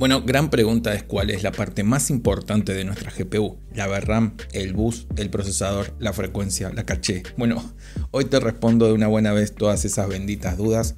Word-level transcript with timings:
Bueno, 0.00 0.22
gran 0.22 0.48
pregunta 0.48 0.94
es 0.94 1.02
cuál 1.02 1.28
es 1.28 1.42
la 1.42 1.52
parte 1.52 1.84
más 1.84 2.08
importante 2.08 2.72
de 2.72 2.86
nuestra 2.86 3.12
GPU. 3.12 3.58
La 3.74 3.86
VRAM, 3.86 4.34
el 4.54 4.72
bus, 4.72 5.06
el 5.18 5.28
procesador, 5.28 5.92
la 5.98 6.14
frecuencia, 6.14 6.70
la 6.70 6.86
caché. 6.86 7.22
Bueno, 7.36 7.62
hoy 8.10 8.24
te 8.24 8.40
respondo 8.40 8.86
de 8.86 8.94
una 8.94 9.08
buena 9.08 9.34
vez 9.34 9.54
todas 9.54 9.84
esas 9.84 10.08
benditas 10.08 10.56
dudas. 10.56 10.94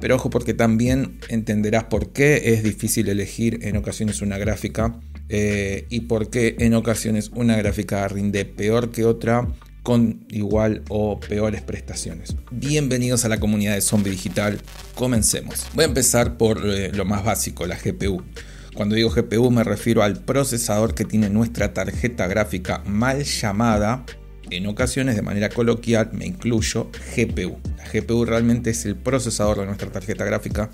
Pero 0.00 0.16
ojo 0.16 0.28
porque 0.28 0.54
también 0.54 1.20
entenderás 1.28 1.84
por 1.84 2.12
qué 2.12 2.52
es 2.52 2.64
difícil 2.64 3.08
elegir 3.08 3.60
en 3.62 3.76
ocasiones 3.76 4.20
una 4.20 4.38
gráfica 4.38 4.98
eh, 5.28 5.86
y 5.88 6.00
por 6.00 6.28
qué 6.28 6.56
en 6.58 6.74
ocasiones 6.74 7.30
una 7.32 7.56
gráfica 7.56 8.08
rinde 8.08 8.44
peor 8.44 8.90
que 8.90 9.04
otra 9.04 9.46
con 9.86 10.26
igual 10.30 10.82
o 10.88 11.20
peores 11.20 11.62
prestaciones. 11.62 12.34
Bienvenidos 12.50 13.24
a 13.24 13.28
la 13.28 13.38
comunidad 13.38 13.74
de 13.76 13.80
Zombie 13.80 14.10
Digital. 14.10 14.58
Comencemos. 14.96 15.68
Voy 15.74 15.84
a 15.84 15.86
empezar 15.86 16.36
por 16.36 16.60
eh, 16.68 16.90
lo 16.92 17.04
más 17.04 17.24
básico, 17.24 17.68
la 17.68 17.78
GPU. 17.78 18.20
Cuando 18.74 18.96
digo 18.96 19.10
GPU 19.10 19.48
me 19.52 19.62
refiero 19.62 20.02
al 20.02 20.24
procesador 20.24 20.96
que 20.96 21.04
tiene 21.04 21.30
nuestra 21.30 21.72
tarjeta 21.72 22.26
gráfica 22.26 22.82
mal 22.84 23.22
llamada, 23.22 24.04
en 24.50 24.66
ocasiones 24.66 25.14
de 25.14 25.22
manera 25.22 25.50
coloquial 25.50 26.10
me 26.12 26.26
incluyo 26.26 26.90
GPU. 27.14 27.56
La 27.78 27.88
GPU 27.88 28.24
realmente 28.24 28.70
es 28.70 28.86
el 28.86 28.96
procesador 28.96 29.60
de 29.60 29.66
nuestra 29.66 29.92
tarjeta 29.92 30.24
gráfica. 30.24 30.68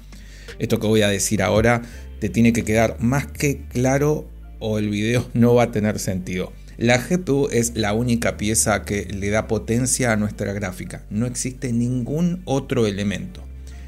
Esto 0.58 0.80
que 0.80 0.86
voy 0.86 1.02
a 1.02 1.08
decir 1.08 1.42
ahora 1.42 1.82
te 2.18 2.30
tiene 2.30 2.54
que 2.54 2.64
quedar 2.64 2.96
más 2.98 3.26
que 3.26 3.66
claro 3.68 4.26
o 4.58 4.78
el 4.78 4.88
video 4.88 5.28
no 5.34 5.54
va 5.54 5.64
a 5.64 5.70
tener 5.70 5.98
sentido. 5.98 6.50
La 6.78 6.96
GPU 6.96 7.48
es 7.52 7.76
la 7.76 7.92
única 7.92 8.38
pieza 8.38 8.82
que 8.82 9.04
le 9.04 9.28
da 9.28 9.46
potencia 9.46 10.12
a 10.12 10.16
nuestra 10.16 10.54
gráfica. 10.54 11.04
No 11.10 11.26
existe 11.26 11.70
ningún 11.70 12.40
otro 12.46 12.86
elemento. 12.86 13.44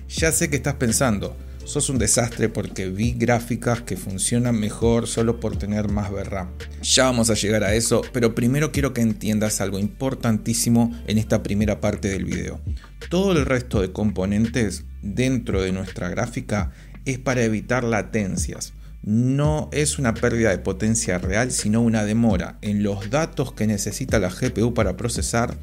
Ya 0.09 0.33
sé 0.33 0.51
que 0.51 0.57
estás 0.57 0.75
pensando, 0.75 1.35
sos 1.65 1.89
un 1.89 1.97
desastre 1.97 2.51
porque 2.51 2.91
vi 2.91 3.13
gráficas 3.13 3.81
que 3.81 3.97
funcionan 3.97 4.61
mejor 4.61 5.07
solo 5.07 5.41
por 5.41 5.57
tener 5.57 5.89
más 5.89 6.11
VRAM. 6.11 6.51
Ya 6.83 7.05
vamos 7.05 7.31
a 7.31 7.35
llegar 7.35 7.65
a 7.65 7.75
eso, 7.75 8.03
pero 8.13 8.35
primero 8.35 8.71
quiero 8.71 8.93
que 8.93 9.01
entiendas 9.01 9.63
algo 9.63 9.79
importantísimo 9.79 10.95
en 11.07 11.17
esta 11.17 11.43
primera 11.43 11.81
parte 11.81 12.09
del 12.09 12.27
video. 12.27 12.61
Todo 13.09 13.33
el 13.33 13.47
resto 13.47 13.81
de 13.81 13.93
componentes 13.93 14.85
dentro 15.01 15.63
de 15.63 15.73
nuestra 15.73 16.11
gráfica 16.11 16.71
es 17.07 17.19
para 17.19 17.45
evitar 17.45 17.83
latencias 17.83 18.75
no 19.05 19.69
es 19.73 19.99
una 19.99 20.15
pérdida 20.15 20.51
de 20.51 20.59
potencia 20.59 21.19
real, 21.19 21.51
sino 21.53 21.83
una 21.83 22.05
demora 22.05 22.59
en 22.63 22.83
los 22.83 23.11
datos 23.11 23.53
que 23.53 23.67
necesita 23.67 24.19
la 24.19 24.31
GPU 24.31 24.73
para 24.73 24.97
procesar. 24.97 25.57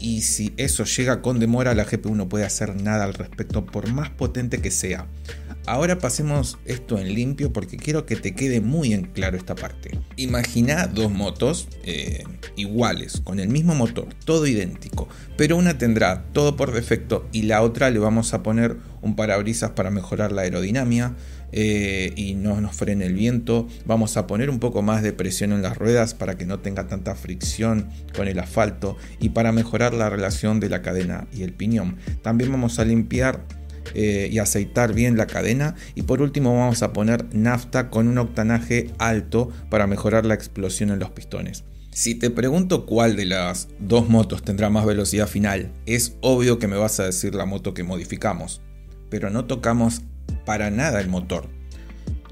Y 0.00 0.22
si 0.22 0.52
eso 0.56 0.84
llega 0.84 1.22
con 1.22 1.38
demora, 1.38 1.74
la 1.74 1.84
GPU 1.84 2.14
no 2.14 2.28
puede 2.28 2.44
hacer 2.44 2.74
nada 2.74 3.04
al 3.04 3.14
respecto, 3.14 3.64
por 3.64 3.90
más 3.92 4.10
potente 4.10 4.60
que 4.60 4.70
sea. 4.70 5.06
Ahora 5.66 5.98
pasemos 5.98 6.58
esto 6.66 6.98
en 6.98 7.14
limpio 7.14 7.52
porque 7.52 7.76
quiero 7.76 8.04
que 8.04 8.16
te 8.16 8.34
quede 8.34 8.60
muy 8.60 8.92
en 8.92 9.04
claro 9.04 9.36
esta 9.36 9.54
parte. 9.54 9.98
Imagina 10.16 10.86
dos 10.86 11.10
motos 11.10 11.68
eh, 11.84 12.24
iguales, 12.56 13.22
con 13.24 13.40
el 13.40 13.48
mismo 13.48 13.74
motor, 13.74 14.08
todo 14.24 14.46
idéntico, 14.46 15.08
pero 15.36 15.56
una 15.56 15.78
tendrá 15.78 16.24
todo 16.32 16.56
por 16.56 16.72
defecto 16.72 17.26
y 17.32 17.42
la 17.42 17.62
otra 17.62 17.90
le 17.90 17.98
vamos 17.98 18.34
a 18.34 18.42
poner 18.42 18.76
un 19.00 19.16
parabrisas 19.16 19.70
para 19.70 19.90
mejorar 19.90 20.32
la 20.32 20.42
aerodinámica, 20.42 21.14
eh, 21.56 22.12
y 22.16 22.34
no 22.34 22.60
nos 22.60 22.74
frene 22.74 23.06
el 23.06 23.14
viento. 23.14 23.68
Vamos 23.86 24.16
a 24.16 24.26
poner 24.26 24.50
un 24.50 24.58
poco 24.58 24.82
más 24.82 25.04
de 25.04 25.12
presión 25.12 25.52
en 25.52 25.62
las 25.62 25.78
ruedas 25.78 26.12
para 26.12 26.36
que 26.36 26.46
no 26.46 26.58
tenga 26.58 26.88
tanta 26.88 27.14
fricción 27.14 27.90
con 28.16 28.26
el 28.26 28.40
asfalto 28.40 28.96
y 29.20 29.28
para 29.28 29.52
mejorar 29.52 29.94
la 29.94 30.10
relación 30.10 30.58
de 30.58 30.68
la 30.68 30.82
cadena 30.82 31.28
y 31.32 31.44
el 31.44 31.52
piñón. 31.52 31.96
También 32.22 32.50
vamos 32.50 32.80
a 32.80 32.84
limpiar 32.84 33.44
eh, 33.94 34.28
y 34.30 34.38
aceitar 34.38 34.94
bien 34.94 35.16
la 35.16 35.26
cadena 35.26 35.74
y 35.94 36.02
por 36.02 36.22
último 36.22 36.56
vamos 36.56 36.82
a 36.82 36.92
poner 36.92 37.26
nafta 37.34 37.90
con 37.90 38.08
un 38.08 38.18
octanaje 38.18 38.90
alto 38.98 39.50
para 39.70 39.86
mejorar 39.86 40.24
la 40.24 40.34
explosión 40.34 40.90
en 40.90 40.98
los 40.98 41.10
pistones. 41.10 41.64
Si 41.90 42.16
te 42.16 42.30
pregunto 42.30 42.86
cuál 42.86 43.14
de 43.14 43.24
las 43.24 43.68
dos 43.78 44.08
motos 44.08 44.42
tendrá 44.42 44.68
más 44.68 44.84
velocidad 44.84 45.28
final, 45.28 45.72
es 45.86 46.16
obvio 46.22 46.58
que 46.58 46.66
me 46.66 46.76
vas 46.76 46.98
a 46.98 47.04
decir 47.04 47.36
la 47.36 47.46
moto 47.46 47.72
que 47.72 47.84
modificamos, 47.84 48.62
pero 49.10 49.30
no 49.30 49.44
tocamos 49.44 50.02
para 50.44 50.70
nada 50.70 51.00
el 51.00 51.08
motor. 51.08 51.48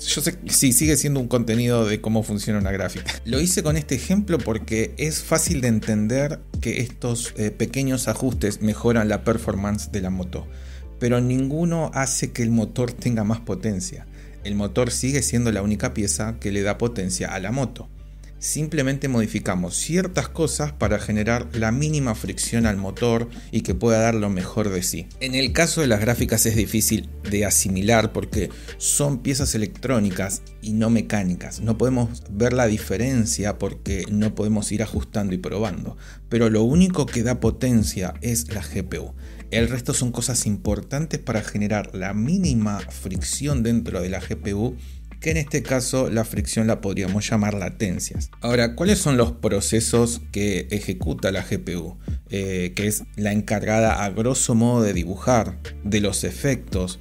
Yo 0.01 0.21
sé 0.21 0.37
que 0.37 0.53
sí, 0.53 0.73
sigue 0.73 0.97
siendo 0.97 1.21
un 1.21 1.29
contenido 1.29 1.87
de 1.87 2.01
cómo 2.01 2.23
funciona 2.25 2.59
una 2.59 2.73
gráfica. 2.73 3.13
Lo 3.25 3.41
hice 3.41 3.63
con 3.63 3.77
este 3.77 3.95
ejemplo 3.95 4.39
porque 4.39 4.95
es 4.99 5.23
fácil 5.23 5.61
de 5.61 5.69
entender 5.69 6.41
que 6.61 6.81
estos 6.81 7.33
eh, 7.37 7.51
pequeños 7.51 8.09
ajustes 8.09 8.63
mejoran 8.63 9.09
la 9.09 9.23
performance 9.23 9.93
de 9.93 10.01
la 10.01 10.11
moto, 10.11 10.47
pero 11.03 11.21
ninguno 11.21 11.91
hace 11.95 12.31
que 12.31 12.45
el 12.45 12.51
motor 12.53 12.93
tenga 12.93 13.25
más 13.25 13.41
potencia. 13.41 14.07
El 14.45 14.55
motor 14.55 14.93
sigue 14.93 15.23
siendo 15.23 15.51
la 15.51 15.61
única 15.61 15.95
pieza 15.95 16.37
que 16.39 16.53
le 16.53 16.63
da 16.63 16.79
potencia 16.79 17.35
a 17.35 17.41
la 17.41 17.51
moto 17.51 17.89
simplemente 18.43 19.07
modificamos 19.07 19.77
ciertas 19.77 20.29
cosas 20.29 20.73
para 20.73 20.99
generar 20.99 21.49
la 21.53 21.71
mínima 21.71 22.17
fricción 22.17 22.67
al 22.67 22.77
motor 22.77 23.29
y 23.53 23.61
que 23.61 23.77
pueda 23.77 24.01
dar 24.01 24.17
lo 24.17 24.31
mejor 24.31 24.69
de 24.69 24.83
sí. 24.83 25.07
En 25.21 25.37
el 25.37 25.53
caso 25.53 25.81
de 25.81 25.87
las 25.87 26.01
gráficas 26.01 26.45
es 26.47 26.57
difícil 26.57 27.09
de 27.31 27.47
asimilar 27.47 28.13
porque 28.13 28.51
son 28.79 29.23
piezas 29.23 29.55
electrónicas 29.55 30.43
y 30.61 30.73
no 30.73 30.91
mecánicas. 30.91 31.61
No 31.61 31.79
podemos 31.79 32.25
ver 32.31 32.53
la 32.53 32.67
diferencia 32.67 33.59
porque 33.59 34.07
no 34.11 34.35
podemos 34.35 34.73
ir 34.73 34.83
ajustando 34.83 35.35
y 35.35 35.39
probando. 35.39 35.97
Pero 36.29 36.51
lo 36.51 36.65
único 36.65 37.07
que 37.07 37.23
da 37.23 37.39
potencia 37.39 38.15
es 38.23 38.53
la 38.53 38.63
GPU. 38.63 39.15
El 39.53 39.69
resto 39.69 39.95
son 39.95 40.11
cosas 40.11 40.47
importantes 40.47 41.21
para 41.21 41.43
generar 41.43 41.95
la 41.95 42.13
mínima 42.15 42.81
fricción 42.81 43.63
dentro 43.63 44.01
de 44.01 44.09
la 44.09 44.19
GPU 44.19 44.77
que 45.23 45.31
en 45.31 45.37
este 45.37 45.63
caso 45.63 46.11
la 46.11 46.25
fricción 46.25 46.67
la 46.67 46.81
podríamos 46.81 47.29
llamar 47.31 47.55
latencias. 47.55 48.31
Ahora, 48.41 48.75
¿cuáles 48.75 48.99
son 48.99 49.17
los 49.17 49.33
procesos 49.33 50.21
que 50.33 50.67
ejecuta 50.73 51.31
la 51.31 51.43
GPU? 51.43 51.97
Eh, 52.29 52.73
que 52.75 52.89
es 52.89 53.05
la 53.17 53.33
encargada 53.33 54.05
a 54.05 54.11
grosso 54.11 54.55
modo 54.57 54.83
de 54.83 54.93
dibujar, 54.93 55.59
de 55.85 56.01
los 56.01 56.25
efectos, 56.25 56.99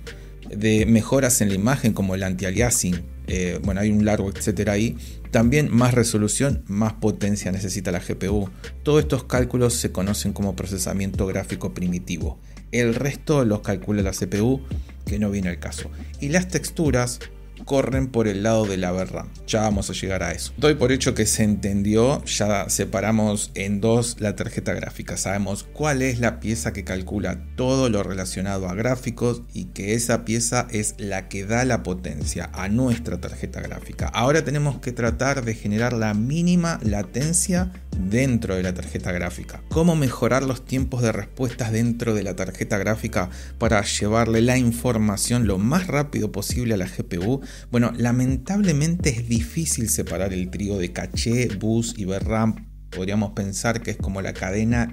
de 0.55 0.85
mejoras 0.85 1.41
en 1.41 1.49
la 1.49 1.55
imagen 1.55 1.93
como 1.93 2.13
el 2.13 2.21
anti-aliasing, 2.23 3.01
eh, 3.27 3.59
bueno, 3.63 3.81
hay 3.81 3.89
un 3.89 4.05
largo 4.05 4.29
etcétera 4.29 4.73
ahí. 4.73 4.97
También 5.31 5.73
más 5.73 5.93
resolución, 5.93 6.63
más 6.67 6.93
potencia 6.93 7.51
necesita 7.51 7.91
la 7.91 7.99
GPU. 7.99 8.49
Todos 8.83 9.01
estos 9.01 9.23
cálculos 9.23 9.73
se 9.73 9.91
conocen 9.91 10.33
como 10.33 10.55
procesamiento 10.55 11.25
gráfico 11.25 11.73
primitivo. 11.73 12.39
El 12.71 12.93
resto 12.93 13.45
los 13.45 13.61
calcula 13.61 14.01
la 14.01 14.11
CPU, 14.11 14.61
que 15.05 15.17
no 15.17 15.31
viene 15.31 15.49
al 15.49 15.59
caso. 15.59 15.89
Y 16.19 16.29
las 16.29 16.49
texturas 16.49 17.19
corren 17.65 18.07
por 18.07 18.27
el 18.27 18.43
lado 18.43 18.65
de 18.65 18.77
la 18.77 18.91
VRAM. 18.91 19.29
Ya 19.47 19.61
vamos 19.61 19.89
a 19.89 19.93
llegar 19.93 20.23
a 20.23 20.31
eso. 20.31 20.53
Doy 20.57 20.75
por 20.75 20.91
hecho 20.91 21.13
que 21.13 21.25
se 21.25 21.43
entendió, 21.43 22.23
ya 22.25 22.69
separamos 22.69 23.51
en 23.55 23.81
dos 23.81 24.17
la 24.19 24.35
tarjeta 24.35 24.73
gráfica. 24.73 25.17
Sabemos 25.17 25.63
cuál 25.73 26.01
es 26.01 26.19
la 26.19 26.39
pieza 26.39 26.73
que 26.73 26.83
calcula 26.83 27.45
todo 27.55 27.89
lo 27.89 28.03
relacionado 28.03 28.67
a 28.67 28.75
gráficos 28.75 29.41
y 29.53 29.65
que 29.65 29.93
esa 29.93 30.25
pieza 30.25 30.67
es 30.71 30.95
la 30.97 31.29
que 31.29 31.45
da 31.45 31.65
la 31.65 31.83
potencia 31.83 32.49
a 32.53 32.69
nuestra 32.69 33.19
tarjeta 33.19 33.61
gráfica. 33.61 34.07
Ahora 34.07 34.43
tenemos 34.43 34.79
que 34.79 34.91
tratar 34.91 35.43
de 35.43 35.53
generar 35.53 35.93
la 35.93 36.13
mínima 36.13 36.79
latencia 36.83 37.71
dentro 37.97 38.55
de 38.55 38.63
la 38.63 38.73
tarjeta 38.73 39.11
gráfica. 39.11 39.61
Cómo 39.69 39.95
mejorar 39.95 40.43
los 40.43 40.65
tiempos 40.65 41.01
de 41.01 41.11
respuestas 41.11 41.71
dentro 41.71 42.13
de 42.13 42.23
la 42.23 42.35
tarjeta 42.35 42.77
gráfica 42.77 43.29
para 43.57 43.81
llevarle 43.83 44.41
la 44.41 44.57
información 44.57 45.47
lo 45.47 45.57
más 45.57 45.87
rápido 45.87 46.31
posible 46.31 46.73
a 46.73 46.77
la 46.77 46.87
GPU 46.87 47.41
bueno, 47.71 47.93
lamentablemente 47.95 49.09
es 49.09 49.27
difícil 49.27 49.89
separar 49.89 50.33
el 50.33 50.49
trío 50.49 50.77
de 50.77 50.91
caché, 50.91 51.47
bus 51.59 51.93
y 51.97 52.05
VRAM. 52.05 52.67
Podríamos 52.89 53.31
pensar 53.31 53.81
que 53.81 53.91
es 53.91 53.97
como 53.97 54.21
la 54.21 54.33
cadena, 54.33 54.91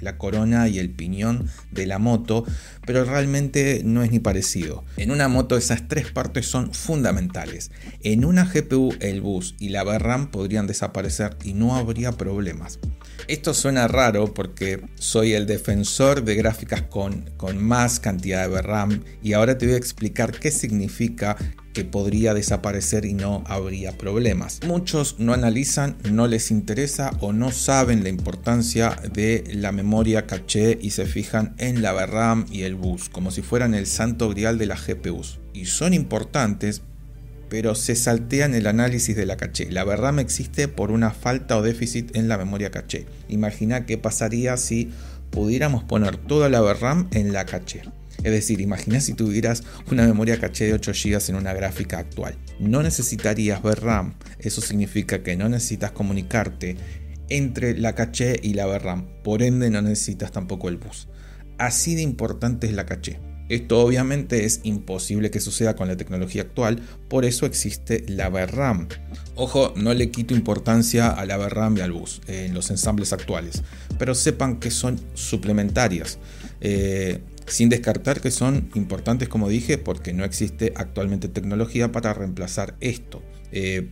la 0.00 0.18
corona 0.18 0.68
y 0.68 0.80
el 0.80 0.90
piñón 0.90 1.48
de 1.70 1.86
la 1.86 2.00
moto, 2.00 2.44
pero 2.84 3.04
realmente 3.04 3.82
no 3.84 4.02
es 4.02 4.10
ni 4.10 4.18
parecido. 4.18 4.84
En 4.96 5.12
una 5.12 5.28
moto 5.28 5.56
esas 5.56 5.86
tres 5.86 6.10
partes 6.10 6.46
son 6.46 6.74
fundamentales. 6.74 7.70
En 8.02 8.24
una 8.24 8.46
GPU 8.46 8.92
el 8.98 9.20
bus 9.20 9.54
y 9.60 9.68
la 9.68 9.84
VRAM 9.84 10.32
podrían 10.32 10.66
desaparecer 10.66 11.36
y 11.44 11.52
no 11.52 11.76
habría 11.76 12.10
problemas. 12.10 12.80
Esto 13.28 13.54
suena 13.54 13.88
raro 13.88 14.32
porque 14.34 14.80
soy 14.96 15.32
el 15.32 15.46
defensor 15.46 16.22
de 16.22 16.36
gráficas 16.36 16.82
con, 16.82 17.24
más 17.60 17.98
cantidad 17.98 18.42
de 18.42 18.54
VRAM 18.54 19.02
y 19.22 19.32
ahora 19.32 19.58
te 19.58 19.66
voy 19.66 19.74
a 19.74 19.78
explicar 19.78 20.32
qué 20.32 20.50
significa 20.50 21.36
que 21.76 21.84
podría 21.84 22.32
desaparecer 22.32 23.04
y 23.04 23.12
no 23.12 23.44
habría 23.46 23.98
problemas. 23.98 24.60
Muchos 24.66 25.16
no 25.18 25.34
analizan, 25.34 25.98
no 26.10 26.26
les 26.26 26.50
interesa 26.50 27.10
o 27.20 27.34
no 27.34 27.52
saben 27.52 28.02
la 28.02 28.08
importancia 28.08 28.96
de 29.12 29.44
la 29.52 29.72
memoria 29.72 30.26
caché 30.26 30.78
y 30.80 30.92
se 30.92 31.04
fijan 31.04 31.54
en 31.58 31.82
la 31.82 31.92
VRAM 31.92 32.46
y 32.50 32.62
el 32.62 32.76
bus 32.76 33.10
como 33.10 33.30
si 33.30 33.42
fueran 33.42 33.74
el 33.74 33.86
santo 33.86 34.30
grial 34.30 34.56
de 34.56 34.64
las 34.64 34.86
GPUs. 34.86 35.38
Y 35.52 35.66
son 35.66 35.92
importantes, 35.92 36.80
pero 37.50 37.74
se 37.74 37.94
saltean 37.94 38.54
el 38.54 38.68
análisis 38.68 39.14
de 39.14 39.26
la 39.26 39.36
caché. 39.36 39.70
La 39.70 39.84
VRAM 39.84 40.18
existe 40.18 40.68
por 40.68 40.90
una 40.90 41.10
falta 41.10 41.58
o 41.58 41.62
déficit 41.62 42.16
en 42.16 42.26
la 42.26 42.38
memoria 42.38 42.70
caché. 42.70 43.04
Imagina 43.28 43.84
qué 43.84 43.98
pasaría 43.98 44.56
si 44.56 44.90
pudiéramos 45.30 45.84
poner 45.84 46.16
toda 46.16 46.48
la 46.48 46.62
VRAM 46.62 47.08
en 47.10 47.34
la 47.34 47.44
caché. 47.44 47.82
Es 48.18 48.32
decir, 48.32 48.60
imagina 48.60 49.00
si 49.00 49.14
tuvieras 49.14 49.62
una 49.90 50.06
memoria 50.06 50.38
caché 50.38 50.66
de 50.66 50.74
8 50.74 50.92
GB 50.92 51.30
en 51.30 51.36
una 51.36 51.52
gráfica 51.52 51.98
actual. 51.98 52.36
No 52.58 52.82
necesitarías 52.82 53.62
VRAM, 53.62 54.14
eso 54.38 54.60
significa 54.60 55.22
que 55.22 55.36
no 55.36 55.48
necesitas 55.48 55.92
comunicarte 55.92 56.76
entre 57.28 57.76
la 57.78 57.94
caché 57.94 58.38
y 58.42 58.54
la 58.54 58.66
VRAM, 58.66 59.06
por 59.22 59.42
ende 59.42 59.70
no 59.70 59.82
necesitas 59.82 60.32
tampoco 60.32 60.68
el 60.68 60.76
bus. 60.76 61.08
Así 61.58 61.94
de 61.94 62.02
importante 62.02 62.66
es 62.66 62.72
la 62.72 62.86
caché. 62.86 63.18
Esto 63.48 63.80
obviamente 63.80 64.44
es 64.44 64.60
imposible 64.64 65.30
que 65.30 65.38
suceda 65.38 65.76
con 65.76 65.86
la 65.86 65.96
tecnología 65.96 66.42
actual, 66.42 66.80
por 67.08 67.24
eso 67.24 67.46
existe 67.46 68.04
la 68.08 68.28
VRAM. 68.28 68.88
Ojo, 69.36 69.72
no 69.76 69.94
le 69.94 70.10
quito 70.10 70.34
importancia 70.34 71.10
a 71.10 71.24
la 71.26 71.36
VRAM 71.36 71.76
y 71.76 71.80
al 71.80 71.92
bus 71.92 72.20
en 72.26 72.54
los 72.54 72.70
ensambles 72.70 73.12
actuales, 73.12 73.62
pero 73.98 74.14
sepan 74.14 74.58
que 74.58 74.72
son 74.72 75.00
suplementarias. 75.14 76.18
Eh, 76.60 77.20
sin 77.46 77.68
descartar 77.68 78.20
que 78.20 78.30
son 78.30 78.70
importantes 78.74 79.28
como 79.28 79.48
dije 79.48 79.78
porque 79.78 80.12
no 80.12 80.24
existe 80.24 80.72
actualmente 80.76 81.28
tecnología 81.28 81.92
para 81.92 82.14
reemplazar 82.14 82.76
esto. 82.80 83.22
Eh, 83.52 83.90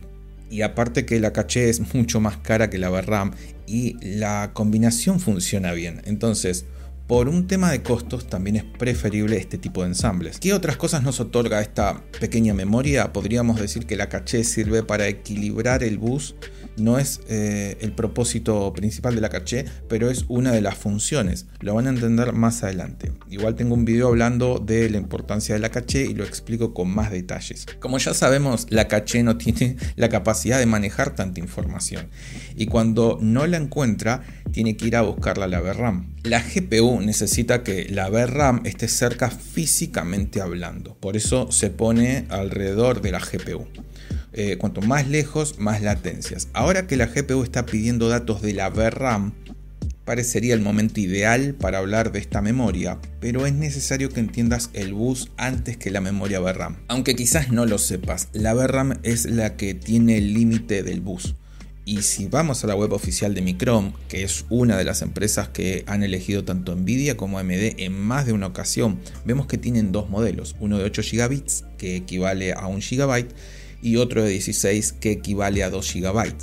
y 0.49 0.61
aparte 0.61 1.05
que 1.05 1.19
la 1.19 1.33
caché 1.33 1.69
es 1.69 1.93
mucho 1.93 2.19
más 2.19 2.37
cara 2.37 2.69
que 2.69 2.77
la 2.77 2.89
VRAM 2.89 3.31
y 3.65 3.97
la 4.01 4.51
combinación 4.53 5.19
funciona 5.19 5.73
bien. 5.73 6.01
Entonces, 6.05 6.65
por 7.07 7.29
un 7.29 7.45
tema 7.45 7.71
de 7.71 7.83
costos 7.83 8.27
también 8.27 8.55
es 8.55 8.63
preferible 8.63 9.37
este 9.37 9.57
tipo 9.57 9.81
de 9.83 9.89
ensambles. 9.89 10.39
¿Qué 10.39 10.53
otras 10.53 10.75
cosas 10.77 11.03
nos 11.03 11.19
otorga 11.19 11.61
esta 11.61 12.01
pequeña 12.19 12.53
memoria? 12.53 13.13
Podríamos 13.13 13.59
decir 13.59 13.85
que 13.85 13.95
la 13.95 14.09
caché 14.09 14.43
sirve 14.43 14.81
para 14.81 15.07
equilibrar 15.07 15.83
el 15.83 15.99
bus. 15.99 16.35
No 16.77 16.97
es 16.97 17.21
eh, 17.29 17.77
el 17.81 17.93
propósito 17.93 18.73
principal 18.73 19.15
de 19.15 19.21
la 19.21 19.29
caché, 19.29 19.65
pero 19.87 20.09
es 20.09 20.25
una 20.29 20.51
de 20.51 20.61
las 20.61 20.75
funciones. 20.75 21.45
Lo 21.59 21.75
van 21.75 21.85
a 21.85 21.91
entender 21.91 22.33
más 22.33 22.63
adelante. 22.63 23.11
Igual 23.29 23.55
tengo 23.55 23.75
un 23.75 23.85
video 23.85 24.07
hablando 24.07 24.57
de 24.57 24.89
la 24.89 24.97
importancia 24.97 25.53
de 25.53 25.61
la 25.61 25.69
caché 25.69 26.05
y 26.05 26.15
lo 26.15 26.23
explico 26.23 26.73
con 26.73 26.89
más 26.89 27.11
detalles. 27.11 27.67
Como 27.79 27.99
ya 27.99 28.15
sabemos, 28.15 28.65
la 28.69 28.87
caché 28.87 29.21
no 29.21 29.37
tiene 29.37 29.77
la 29.95 30.09
capacidad 30.09 30.57
de 30.57 30.65
manejar 30.65 31.15
tanta 31.15 31.39
información. 31.39 32.07
Y 32.55 32.65
cuando 32.65 33.19
no 33.21 33.45
la 33.45 33.57
encuentra, 33.57 34.23
tiene 34.55 34.77
que 34.77 34.87
ir 34.87 34.95
a 34.95 35.01
buscarla 35.01 35.47
la 35.47 35.59
VRAM. 35.59 36.15
La 36.23 36.41
GPU 36.41 37.01
necesita 37.01 37.61
que 37.61 37.89
la 37.89 38.07
VRAM 38.07 38.61
esté 38.63 38.87
cerca 38.87 39.29
físicamente 39.29 40.39
hablando, 40.39 40.95
por 40.95 41.17
eso 41.17 41.51
se 41.51 41.69
pone 41.69 42.25
alrededor 42.29 43.01
de 43.01 43.11
la 43.11 43.19
GPU. 43.19 43.67
Eh, 44.31 44.55
cuanto 44.57 44.79
más 44.79 45.09
lejos, 45.09 45.59
más 45.59 45.81
latencias. 45.81 46.47
Ahora 46.53 46.87
que 46.87 46.95
la 46.95 47.07
GPU 47.07 47.43
está 47.43 47.65
pidiendo 47.65 48.07
datos 48.07 48.41
de 48.41 48.53
la 48.53 48.69
VRAM, 48.69 49.33
parecería 50.05 50.53
el 50.53 50.61
momento 50.61 51.01
ideal 51.01 51.53
para 51.55 51.79
hablar 51.79 52.13
de 52.13 52.19
esta 52.19 52.41
memoria, 52.41 52.97
pero 53.19 53.45
es 53.45 53.51
necesario 53.51 54.07
que 54.07 54.21
entiendas 54.21 54.69
el 54.71 54.93
bus 54.93 55.31
antes 55.35 55.75
que 55.75 55.91
la 55.91 55.99
memoria 55.99 56.39
VRAM. 56.39 56.77
Aunque 56.87 57.15
quizás 57.15 57.51
no 57.51 57.65
lo 57.65 57.77
sepas, 57.77 58.29
la 58.31 58.53
VRAM 58.53 58.99
es 59.03 59.25
la 59.25 59.57
que 59.57 59.73
tiene 59.73 60.17
el 60.17 60.33
límite 60.33 60.81
del 60.81 61.01
bus. 61.01 61.35
Y 61.87 62.01
si 62.01 62.25
vamos 62.27 62.63
a 62.63 62.67
la 62.67 62.75
web 62.75 62.93
oficial 62.93 63.35
de 63.35 63.43
Micron, 63.43 63.93
que 64.09 64.23
es 64.23 64.45
una 64.49 64.75
de 64.75 64.83
las 64.83 65.03
empresas 65.03 65.49
que 65.49 65.83
han 65.85 66.01
elegido 66.01 66.43
tanto 66.43 66.75
Nvidia 66.75 67.15
como 67.15 67.37
AMD 67.37 67.77
en 67.77 67.93
más 67.93 68.25
de 68.25 68.33
una 68.33 68.47
ocasión, 68.47 68.99
vemos 69.23 69.45
que 69.45 69.59
tienen 69.59 69.91
dos 69.91 70.09
modelos, 70.09 70.55
uno 70.59 70.79
de 70.79 70.83
8 70.85 71.03
gigabits 71.03 71.63
que 71.77 71.95
equivale 71.95 72.53
a 72.53 72.65
1 72.65 72.79
GB 72.79 73.27
y 73.83 73.97
otro 73.97 74.23
de 74.23 74.31
16 74.31 74.93
que 74.93 75.11
equivale 75.11 75.63
a 75.63 75.69
2 75.69 75.93
GB. 75.93 76.33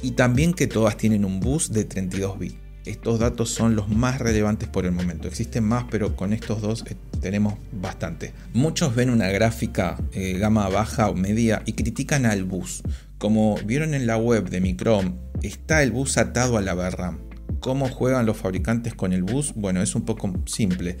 Y 0.00 0.12
también 0.12 0.54
que 0.54 0.66
todas 0.66 0.96
tienen 0.96 1.26
un 1.26 1.38
bus 1.40 1.70
de 1.70 1.84
32 1.84 2.38
bits. 2.38 2.56
Estos 2.86 3.18
datos 3.18 3.50
son 3.50 3.76
los 3.76 3.90
más 3.90 4.18
relevantes 4.18 4.66
por 4.66 4.86
el 4.86 4.92
momento. 4.92 5.28
Existen 5.28 5.64
más, 5.64 5.84
pero 5.90 6.16
con 6.16 6.32
estos 6.32 6.62
dos 6.62 6.84
eh, 6.88 6.96
tenemos 7.20 7.54
bastante. 7.70 8.32
Muchos 8.54 8.94
ven 8.94 9.10
una 9.10 9.28
gráfica 9.28 9.98
eh, 10.12 10.38
gama 10.38 10.66
baja 10.70 11.10
o 11.10 11.14
media 11.14 11.62
y 11.66 11.74
critican 11.74 12.24
al 12.24 12.44
bus. 12.44 12.82
Como 13.18 13.56
vieron 13.64 13.94
en 13.94 14.06
la 14.06 14.16
web 14.16 14.48
de 14.48 14.60
Micron, 14.60 15.18
está 15.42 15.82
el 15.82 15.90
bus 15.90 16.16
atado 16.18 16.56
a 16.56 16.60
la 16.60 16.74
VRAM. 16.74 17.18
¿Cómo 17.58 17.88
juegan 17.88 18.26
los 18.26 18.36
fabricantes 18.36 18.94
con 18.94 19.12
el 19.12 19.24
bus? 19.24 19.54
Bueno, 19.56 19.82
es 19.82 19.96
un 19.96 20.04
poco 20.04 20.32
simple. 20.46 20.98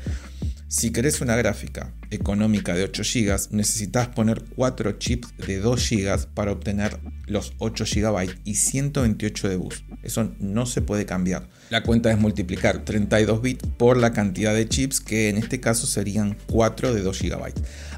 Si 0.70 0.90
querés 0.90 1.22
una 1.22 1.34
gráfica 1.34 1.94
económica 2.10 2.74
de 2.74 2.84
8 2.84 3.02
GB, 3.02 3.52
necesitas 3.52 4.08
poner 4.08 4.42
4 4.54 4.92
chips 4.98 5.32
de 5.46 5.60
2 5.60 5.88
GB 5.90 6.26
para 6.34 6.52
obtener 6.52 6.98
los 7.26 7.54
8 7.56 7.84
GB 7.86 8.34
y 8.44 8.54
128 8.56 9.48
de 9.48 9.56
bus. 9.56 9.82
Eso 10.02 10.34
no 10.40 10.66
se 10.66 10.82
puede 10.82 11.06
cambiar. 11.06 11.48
La 11.70 11.82
cuenta 11.82 12.10
es 12.10 12.18
multiplicar 12.18 12.84
32 12.84 13.40
bits 13.40 13.66
por 13.78 13.96
la 13.96 14.12
cantidad 14.12 14.52
de 14.52 14.68
chips 14.68 15.00
que 15.00 15.30
en 15.30 15.38
este 15.38 15.58
caso 15.58 15.86
serían 15.86 16.36
4 16.48 16.92
de 16.92 17.00
2 17.00 17.18
GB. 17.18 17.52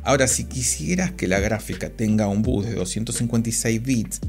Ahora, 0.05 0.29
si 0.29 0.45
quisieras 0.45 1.11
que 1.11 1.27
la 1.27 1.41
gráfica 1.41 1.91
tenga 1.91 2.29
un 2.29 2.43
bus 2.43 2.67
de 2.67 2.75
256 2.75 3.83
bits 3.83 4.21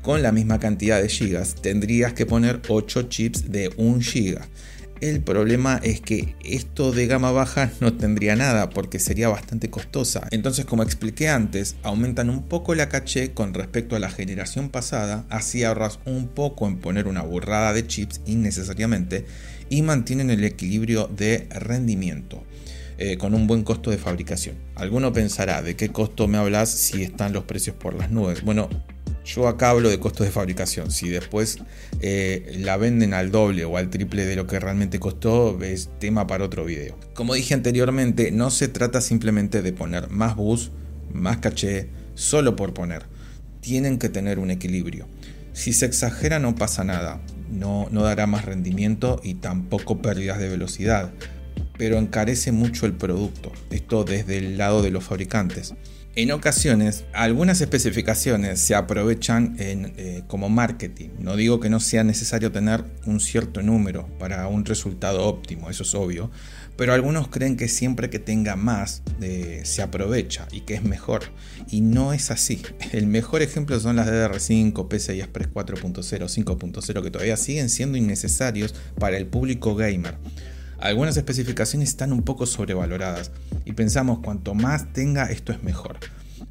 con 0.00 0.22
la 0.22 0.30
misma 0.30 0.60
cantidad 0.60 1.02
de 1.02 1.08
gigas, 1.08 1.56
tendrías 1.60 2.12
que 2.12 2.24
poner 2.24 2.60
8 2.68 3.02
chips 3.08 3.50
de 3.50 3.72
1 3.76 3.98
GB. 3.98 4.40
El 5.00 5.22
problema 5.22 5.80
es 5.82 6.02
que 6.02 6.34
esto 6.44 6.92
de 6.92 7.06
gama 7.06 7.30
baja 7.30 7.72
no 7.80 7.94
tendría 7.94 8.36
nada 8.36 8.68
porque 8.68 8.98
sería 8.98 9.30
bastante 9.30 9.70
costosa. 9.70 10.28
Entonces, 10.30 10.66
como 10.66 10.82
expliqué 10.82 11.30
antes, 11.30 11.76
aumentan 11.82 12.28
un 12.28 12.42
poco 12.42 12.74
la 12.74 12.90
caché 12.90 13.32
con 13.32 13.54
respecto 13.54 13.96
a 13.96 13.98
la 13.98 14.10
generación 14.10 14.68
pasada, 14.68 15.24
así 15.30 15.64
ahorras 15.64 16.00
un 16.04 16.28
poco 16.28 16.66
en 16.66 16.76
poner 16.78 17.08
una 17.08 17.22
burrada 17.22 17.72
de 17.72 17.86
chips 17.86 18.20
innecesariamente 18.26 19.24
y 19.70 19.80
mantienen 19.80 20.28
el 20.28 20.44
equilibrio 20.44 21.06
de 21.06 21.48
rendimiento. 21.50 22.44
Eh, 23.02 23.16
con 23.16 23.32
un 23.32 23.46
buen 23.46 23.62
costo 23.62 23.90
de 23.90 23.96
fabricación. 23.96 24.56
Alguno 24.74 25.10
pensará, 25.10 25.62
¿de 25.62 25.74
qué 25.74 25.88
costo 25.88 26.28
me 26.28 26.36
hablas 26.36 26.68
si 26.68 27.02
están 27.02 27.32
los 27.32 27.44
precios 27.44 27.74
por 27.74 27.94
las 27.94 28.10
nubes? 28.10 28.42
Bueno, 28.42 28.68
yo 29.24 29.48
acá 29.48 29.70
hablo 29.70 29.88
de 29.90 29.98
costos 29.98 30.26
de 30.26 30.32
fabricación. 30.32 30.90
Si 30.90 31.08
después 31.08 31.58
eh, 32.00 32.56
la 32.58 32.76
venden 32.76 33.14
al 33.14 33.30
doble 33.30 33.64
o 33.64 33.76
al 33.76 33.90
triple 33.90 34.24
de 34.24 34.36
lo 34.36 34.46
que 34.46 34.58
realmente 34.58 34.98
costó, 34.98 35.60
es 35.62 35.90
tema 35.98 36.26
para 36.26 36.44
otro 36.44 36.64
video. 36.64 36.96
Como 37.14 37.34
dije 37.34 37.54
anteriormente, 37.54 38.30
no 38.30 38.50
se 38.50 38.68
trata 38.68 39.00
simplemente 39.00 39.62
de 39.62 39.72
poner 39.72 40.10
más 40.10 40.36
bus, 40.36 40.70
más 41.12 41.38
caché, 41.38 41.88
solo 42.14 42.56
por 42.56 42.74
poner. 42.74 43.04
Tienen 43.60 43.98
que 43.98 44.08
tener 44.08 44.38
un 44.38 44.50
equilibrio. 44.50 45.06
Si 45.52 45.72
se 45.72 45.86
exagera 45.86 46.38
no 46.38 46.54
pasa 46.54 46.84
nada, 46.84 47.20
no, 47.50 47.88
no 47.90 48.02
dará 48.02 48.26
más 48.26 48.44
rendimiento 48.44 49.20
y 49.22 49.34
tampoco 49.34 50.00
pérdidas 50.00 50.38
de 50.38 50.48
velocidad, 50.48 51.12
pero 51.76 51.98
encarece 51.98 52.52
mucho 52.52 52.86
el 52.86 52.92
producto, 52.92 53.52
esto 53.70 54.04
desde 54.04 54.38
el 54.38 54.58
lado 54.58 54.82
de 54.82 54.90
los 54.90 55.04
fabricantes. 55.04 55.74
En 56.20 56.32
ocasiones, 56.32 57.06
algunas 57.14 57.62
especificaciones 57.62 58.60
se 58.60 58.74
aprovechan 58.74 59.56
eh, 59.58 60.22
como 60.26 60.50
marketing. 60.50 61.08
No 61.18 61.34
digo 61.34 61.60
que 61.60 61.70
no 61.70 61.80
sea 61.80 62.04
necesario 62.04 62.52
tener 62.52 62.84
un 63.06 63.20
cierto 63.20 63.62
número 63.62 64.06
para 64.18 64.46
un 64.46 64.66
resultado 64.66 65.24
óptimo, 65.24 65.70
eso 65.70 65.82
es 65.82 65.94
obvio, 65.94 66.30
pero 66.76 66.92
algunos 66.92 67.28
creen 67.28 67.56
que 67.56 67.68
siempre 67.68 68.10
que 68.10 68.18
tenga 68.18 68.54
más 68.54 69.02
eh, 69.22 69.62
se 69.64 69.80
aprovecha 69.80 70.46
y 70.52 70.60
que 70.60 70.74
es 70.74 70.82
mejor. 70.82 71.22
Y 71.70 71.80
no 71.80 72.12
es 72.12 72.30
así. 72.30 72.60
El 72.92 73.06
mejor 73.06 73.40
ejemplo 73.40 73.80
son 73.80 73.96
las 73.96 74.06
DDR5, 74.06 74.88
PCI 74.88 75.22
Express 75.22 75.48
4.0, 75.48 76.44
5.0 76.44 77.02
que 77.02 77.10
todavía 77.10 77.38
siguen 77.38 77.70
siendo 77.70 77.96
innecesarios 77.96 78.74
para 78.98 79.16
el 79.16 79.26
público 79.26 79.74
gamer. 79.74 80.18
Algunas 80.80 81.14
especificaciones 81.18 81.90
están 81.90 82.10
un 82.10 82.22
poco 82.22 82.46
sobrevaloradas 82.46 83.32
y 83.66 83.72
pensamos 83.72 84.20
cuanto 84.20 84.54
más 84.54 84.92
tenga 84.94 85.26
esto 85.26 85.52
es 85.52 85.62
mejor. 85.62 85.98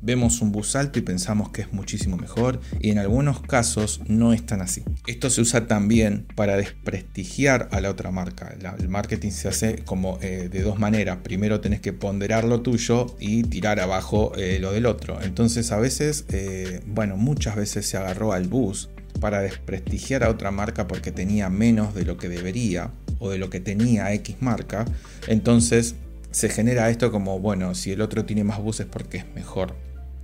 Vemos 0.02 0.42
un 0.42 0.52
bus 0.52 0.76
alto 0.76 1.00
y 1.00 1.02
pensamos 1.02 1.50
que 1.50 1.64
es 1.64 1.74
muchísimo 1.74 2.16
mejor 2.16 2.62
y 2.80 2.92
en 2.92 3.00
algunos 3.00 3.42
casos 3.42 4.02
no 4.08 4.32
es 4.32 4.46
tan 4.46 4.62
así. 4.62 4.84
Esto 5.08 5.32
se 5.32 5.42
usa 5.42 5.66
también 5.66 6.28
para 6.36 6.58
desprestigiar 6.58 7.70
a 7.72 7.82
la 7.82 7.90
otra 7.90 8.12
marca. 8.12 8.56
el 8.78 8.88
marketing 8.88 9.32
se 9.32 9.48
hace 9.48 9.84
como 9.84 10.20
eh, 10.22 10.48
de 10.50 10.62
dos 10.62 10.78
maneras. 10.78 11.18
Primero 11.24 11.60
tenés 11.60 11.82
que 11.82 11.92
ponderar 11.92 12.44
lo 12.44 12.62
tuyo 12.62 13.16
y 13.20 13.44
tirar 13.44 13.80
abajo 13.80 14.34
eh, 14.38 14.60
lo 14.62 14.72
del 14.72 14.86
otro. 14.86 15.20
Entonces 15.24 15.72
a 15.72 15.80
veces, 15.80 16.26
eh, 16.30 16.82
bueno, 16.86 17.18
muchas 17.18 17.56
veces 17.56 17.88
se 17.88 17.98
agarró 17.98 18.32
al 18.32 18.48
bus 18.48 18.90
para 19.20 19.42
desprestigiar 19.42 20.24
a 20.24 20.30
otra 20.30 20.52
marca 20.52 20.88
porque 20.88 21.12
tenía 21.12 21.50
menos 21.50 21.96
de 21.96 22.06
lo 22.06 22.18
que 22.18 22.30
debería 22.30 22.92
o 23.20 23.30
de 23.30 23.38
lo 23.38 23.50
que 23.50 23.60
tenía 23.60 24.14
X 24.14 24.38
marca, 24.40 24.86
entonces 25.28 25.96
se 26.32 26.50
genera 26.50 26.90
esto 26.90 27.12
como, 27.12 27.40
bueno, 27.40 27.76
si 27.76 27.92
el 27.92 28.02
otro 28.02 28.26
tiene 28.26 28.44
más 28.44 28.60
buses 28.60 28.86
porque 28.86 29.18
es 29.18 29.26
mejor. 29.36 29.76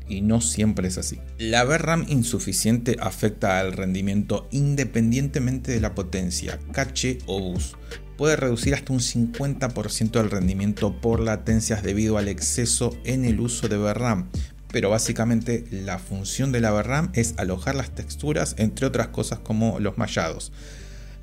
Y 0.07 0.21
no 0.21 0.39
siempre 0.39 0.87
es 0.87 0.99
así. 0.99 1.19
La 1.39 1.63
VRAM 1.63 2.05
insuficiente 2.07 2.95
afecta 2.99 3.59
al 3.59 3.73
rendimiento 3.73 4.47
independientemente 4.51 5.71
de 5.71 5.79
la 5.79 5.95
potencia, 5.95 6.59
cache 6.71 7.17
o 7.25 7.39
bus. 7.39 7.75
Puede 8.15 8.35
reducir 8.35 8.75
hasta 8.75 8.93
un 8.93 8.99
50% 8.99 10.11
del 10.11 10.29
rendimiento 10.29 11.01
por 11.01 11.19
latencias 11.19 11.81
debido 11.81 12.17
al 12.17 12.27
exceso 12.27 12.95
en 13.03 13.25
el 13.25 13.39
uso 13.39 13.67
de 13.67 13.77
VRAM, 13.77 14.29
pero 14.71 14.89
básicamente 14.89 15.65
la 15.71 15.99
función 15.99 16.51
de 16.51 16.61
la 16.61 16.71
VRAM 16.71 17.09
es 17.13 17.33
alojar 17.37 17.75
las 17.75 17.91
texturas, 17.91 18.55
entre 18.57 18.85
otras 18.85 19.07
cosas 19.07 19.39
como 19.39 19.79
los 19.79 19.97
mallados. 19.97 20.51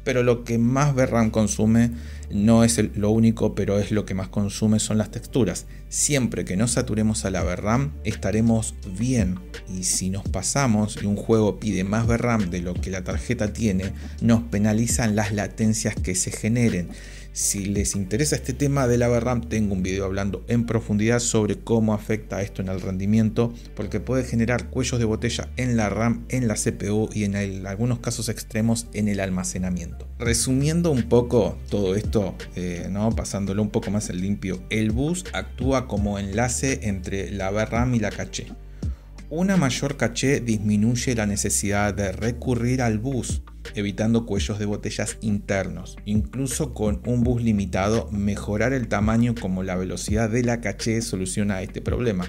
Pero 0.05 0.23
lo 0.23 0.45
que 0.45 0.59
más 0.59 0.95
VRAM 0.95 1.31
consume 1.31 1.91
no 2.31 2.65
es 2.65 2.81
lo 2.97 3.11
único, 3.11 3.55
pero 3.55 3.79
es 3.79 3.91
lo 3.91 4.05
que 4.05 4.15
más 4.15 4.29
consume 4.29 4.81
son 4.81 4.99
las 4.99 5.11
texturas. 5.11 5.67
Siempre 5.89 6.45
que 6.45 6.57
no 6.57 6.67
saturemos 6.67 7.25
a 7.25 7.31
la 7.31 7.43
VRAM 7.43 7.93
estaremos 8.05 8.75
bien. 8.99 9.39
Y 9.69 9.85
si 9.85 10.11
nos 10.11 10.25
pasamos 10.25 10.99
y 11.03 11.07
un 11.07 11.17
juego 11.17 11.61
pide 11.61 11.85
más 11.85 12.07
VRAM 12.07 12.51
de 12.51 12.63
lo 12.63 12.75
que 12.75 12.91
la 12.91 13.05
tarjeta 13.05 13.53
tiene, 13.53 13.93
nos 14.21 14.43
penalizan 14.45 15.15
las 15.15 15.33
latencias 15.33 15.95
que 15.95 16.15
se 16.15 16.31
generen. 16.31 16.89
Si 17.35 17.65
les 17.65 17.97
interesa 17.97 18.37
este 18.37 18.53
tema 18.53 18.87
de 18.87 18.99
la 18.99 19.09
VRAM, 19.09 19.49
tengo 19.49 19.73
un 19.73 19.83
video 19.83 20.05
hablando 20.05 20.45
en 20.49 20.67
profundidad 20.67 21.19
sobre 21.19 21.59
cómo 21.59 21.95
afecta 21.95 22.43
esto 22.43 22.61
en 22.61 22.69
el 22.69 22.83
rendimiento, 22.83 23.55
porque 23.75 24.01
puede 24.01 24.25
generar 24.25 24.69
cuellos 24.69 24.99
de 24.99 25.07
botella 25.07 25.49
en 25.57 25.79
la 25.79 25.89
RAM, 25.89 26.27
en 26.29 26.47
la 26.47 26.57
CPU 26.57 27.09
y 27.11 27.25
en 27.25 27.67
algunos 27.67 28.01
casos 28.01 28.29
extremos 28.29 28.87
en 28.93 29.09
el 29.09 29.19
almacenamiento. 29.19 30.07
Resumiendo 30.19 30.91
un 30.91 31.09
poco 31.09 31.57
todo 31.71 31.95
esto, 31.95 32.35
eh, 32.55 32.89
¿no? 32.91 33.17
pasándolo 33.17 33.63
un 33.63 33.71
poco 33.71 33.91
más 33.91 34.11
en 34.11 34.21
limpio, 34.21 34.63
el 34.69 34.91
bus 34.91 35.25
actúa 35.33 35.89
como 35.89 36.19
enlace 36.19 36.81
entre 36.83 37.31
la 37.31 37.51
VRAM 37.51 37.95
y 37.95 38.01
la 38.01 38.11
caché. 38.11 38.49
Una 39.31 39.57
mayor 39.57 39.97
caché 39.97 40.41
disminuye 40.41 41.15
la 41.15 41.25
necesidad 41.25 41.95
de 41.95 42.13
recurrir 42.13 42.83
al 42.83 42.99
bus 42.99 43.41
evitando 43.75 44.27
cuellos 44.27 44.59
de 44.59 44.67
botellas 44.67 45.19
internos. 45.21 45.97
Incluso 46.05 46.75
con 46.75 47.01
un 47.07 47.23
bus 47.23 47.43
limitado, 47.43 48.09
mejorar 48.11 48.73
el 48.73 48.89
tamaño 48.89 49.35
como 49.41 49.63
la 49.63 49.77
velocidad 49.77 50.31
de 50.31 50.43
la 50.43 50.61
caché 50.61 51.03
soluciona 51.03 51.63
este 51.63 51.81
problema. 51.81 52.27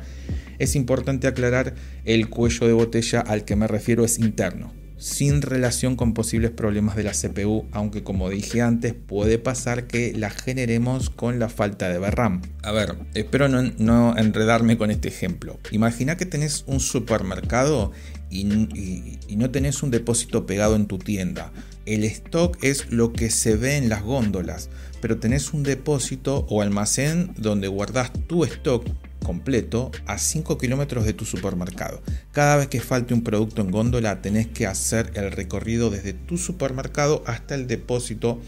Es 0.60 0.76
importante 0.76 1.28
aclarar 1.28 1.76
el 2.06 2.30
cuello 2.30 2.68
de 2.68 2.74
botella 2.74 3.20
al 3.22 3.44
que 3.44 3.56
me 3.56 3.68
refiero 3.68 4.06
es 4.06 4.20
interno, 4.20 4.72
sin 4.98 5.42
relación 5.42 5.96
con 5.96 6.14
posibles 6.14 6.52
problemas 6.52 6.96
de 6.96 7.04
la 7.04 7.12
CPU, 7.12 7.66
aunque 7.72 8.04
como 8.04 8.30
dije 8.30 8.62
antes 8.62 8.94
puede 8.94 9.40
pasar 9.40 9.88
que 9.88 10.14
la 10.16 10.30
generemos 10.30 11.10
con 11.10 11.40
la 11.40 11.50
falta 11.50 11.90
de 11.90 11.98
VRAM. 11.98 12.42
A 12.62 12.72
ver, 12.72 12.96
espero 13.14 13.50
no, 13.50 13.64
no 13.78 14.16
enredarme 14.18 14.78
con 14.78 14.92
este 14.92 15.10
ejemplo. 15.10 15.60
Imagina 15.72 16.16
que 16.16 16.26
tenés 16.26 16.64
un 16.68 16.80
supermercado 16.80 17.92
y, 18.34 19.36
no 19.36 19.52
tenés 19.52 19.84
un 19.84 19.92
depósito 19.92 20.46
pegado 20.46 20.76
en 20.76 20.88
tu 20.88 20.98
tienda. 20.98 21.52
El 21.86 22.04
stock 22.06 22.58
es 22.64 22.92
lo 22.92 23.14
que 23.14 23.30
se 23.30 23.56
ve 23.56 23.78
en 23.78 23.90
las 23.90 24.04
góndolas, 24.04 24.70
pero 25.02 25.20
tenés 25.20 25.54
un 25.54 25.64
depósito 25.64 26.46
o 26.50 26.62
almacén 26.62 27.34
donde 27.38 27.68
guardas 27.68 28.12
tu 28.28 28.44
stock 28.46 28.86
completo 29.24 29.92
a 30.06 30.18
5 30.18 30.58
kilómetros 30.58 31.06
de 31.06 31.14
tu 31.14 31.26
supermercado. 31.26 32.02
Cada 32.32 32.58
vez 32.58 32.68
que 32.68 32.82
falte 32.82 33.14
un 33.14 33.24
producto 33.24 33.62
en 33.62 33.72
góndola 33.72 34.22
tenés 34.22 34.48
que 34.48 34.68
hacer 34.68 35.12
el 35.16 35.32
recorrido 35.32 35.90
desde 35.90 36.14
tu 36.14 36.38
supermercado 36.38 37.24
hasta 37.26 37.56
el 37.56 37.68
depósito 37.68 38.42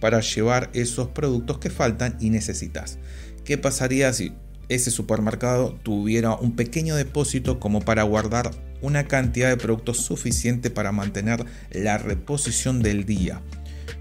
para 0.00 0.20
llevar 0.20 0.70
esos 0.72 1.08
productos 1.08 1.58
que 1.58 1.70
faltan 1.70 2.16
y 2.20 2.30
necesitas. 2.30 2.98
¿Qué 3.44 3.58
pasaría 3.58 4.12
si 4.12 4.32
ese 4.68 4.90
supermercado 4.90 5.78
tuviera 5.82 6.34
un 6.34 6.56
pequeño 6.56 6.96
depósito 6.96 7.60
como 7.60 7.80
para 7.80 8.02
guardar 8.04 8.50
una 8.82 9.04
cantidad 9.04 9.48
de 9.48 9.56
productos 9.56 9.98
suficiente 9.98 10.70
para 10.70 10.92
mantener 10.92 11.44
la 11.70 11.98
reposición 11.98 12.82
del 12.82 13.06
día. 13.06 13.40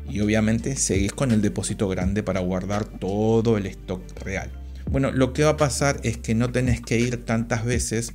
Y 0.10 0.20
obviamente 0.20 0.76
seguís 0.76 1.14
con 1.14 1.32
el 1.32 1.42
depósito 1.42 1.88
grande 1.88 2.24
para 2.24 2.42
guardar 2.42 2.86
todo 2.86 3.58
el 3.58 3.68
stock 3.68 4.02
real. 4.20 4.52
Bueno, 4.90 5.12
lo 5.12 5.32
que 5.32 5.46
va 5.46 5.52
a 5.52 5.58
pasar 5.58 6.02
es 6.04 6.18
que 6.18 6.36
no 6.36 6.52
tenés 6.52 6.82
que 6.82 7.00
ir 7.00 7.24
tantas 7.24 7.64
veces 7.64 8.14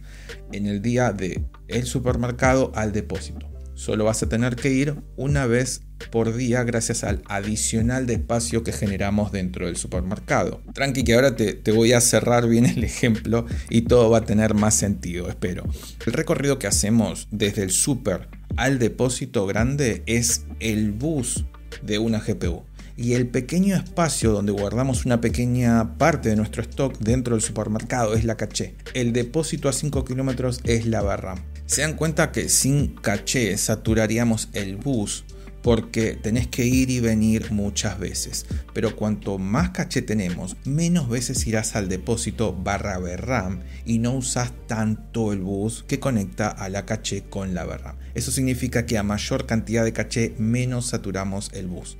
en 0.53 0.67
el 0.67 0.83
día 0.83 1.13
de 1.13 1.47
el 1.69 1.87
supermercado 1.87 2.71
al 2.75 2.93
depósito. 2.93 3.49
Solo 3.73 4.05
vas 4.05 4.23
a 4.23 4.29
tener 4.29 4.57
que 4.57 4.71
ir 4.71 4.97
una 5.17 5.47
vez 5.47 5.86
por 6.11 6.35
día 6.35 6.62
gracias 6.65 7.05
al 7.05 7.23
adicional 7.29 8.07
de 8.07 8.15
espacio 8.15 8.62
que 8.62 8.73
generamos 8.73 9.33
dentro 9.33 9.67
del 9.67 9.76
supermercado. 9.76 10.62
Tranqui 10.73 11.05
que 11.05 11.15
ahora 11.15 11.37
te, 11.37 11.61
voy 11.73 11.93
a 11.93 12.00
cerrar 12.00 12.49
bien 12.49 12.67
el 12.67 12.85
ejemplo 12.85 13.47
y 13.71 13.83
todo 13.83 14.11
va 14.11 14.19
a 14.19 14.25
tener 14.25 14.55
más 14.55 14.75
sentido, 14.75 15.29
espero. 15.29 15.65
El 16.07 16.12
recorrido 16.12 16.59
que 16.59 16.67
hacemos 16.67 17.29
desde 17.31 17.62
el 17.62 17.71
super 17.71 18.29
al 18.57 18.79
depósito 18.79 19.47
grande 19.47 20.03
es 20.07 20.45
el 20.61 20.93
bus 20.93 21.45
de 21.83 21.99
una 21.99 22.21
GPU. 22.21 22.65
Y 22.99 23.12
el 23.12 23.29
pequeño 23.29 23.76
espacio 23.76 24.33
donde 24.33 24.53
guardamos 24.53 25.05
una 25.05 25.21
pequeña 25.21 25.99
parte 25.99 26.31
de 26.31 26.37
nuestro 26.37 26.62
stock 26.62 26.97
dentro 26.99 27.35
del 27.35 27.43
supermercado 27.43 28.15
es 28.15 28.25
la 28.25 28.38
caché. 28.38 28.75
El 28.95 29.12
depósito 29.12 29.69
a 29.69 29.75
5 29.75 30.03
kilómetros 30.07 30.61
es 30.65 30.87
la 30.87 31.03
barra. 31.03 31.35
Se 31.67 31.83
dan 31.83 31.95
cuenta 31.95 32.33
que 32.33 32.49
sin 32.49 32.95
caché 32.95 33.55
saturaríamos 33.59 34.49
el 34.55 34.76
bus 34.76 35.25
porque 35.67 36.13
tenés 36.13 36.47
que 36.47 36.65
ir 36.65 36.91
y 36.91 37.01
venir 37.01 37.51
muchas 37.51 37.99
veces. 37.99 38.47
Pero 38.73 38.95
cuanto 38.95 39.37
más 39.37 39.71
caché 39.71 40.01
tenemos, 40.01 40.57
menos 40.65 41.09
veces 41.09 41.45
irás 41.45 41.75
al 41.75 41.89
depósito 41.89 42.53
barra 42.53 42.99
VRAM 42.99 43.63
y 43.85 43.99
no 43.99 44.13
usas 44.13 44.53
tanto 44.69 45.33
el 45.33 45.41
bus 45.41 45.85
que 45.89 45.99
conecta 45.99 46.47
a 46.47 46.69
la 46.69 46.87
caché 46.87 47.25
con 47.25 47.53
la 47.53 47.65
VRAM. 47.65 47.97
Eso 48.15 48.31
significa 48.31 48.87
que 48.87 48.97
a 48.97 49.03
mayor 49.03 49.47
cantidad 49.47 49.83
de 49.83 49.93
caché, 49.93 50.37
menos 50.39 50.87
saturamos 50.87 51.51
el 51.53 51.67
bus. 51.67 51.97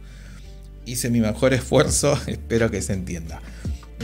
Hice 0.85 1.11
mi 1.11 1.19
mejor 1.19 1.53
esfuerzo, 1.53 2.17
espero 2.29 2.71
que 2.71 2.83
se 2.83 2.93
entienda. 2.93 3.43